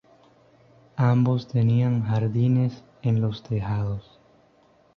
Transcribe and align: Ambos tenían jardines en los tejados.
Ambos 0.95 1.47
tenían 1.47 2.01
jardines 2.07 2.83
en 3.03 3.21
los 3.21 3.43
tejados. 3.43 4.19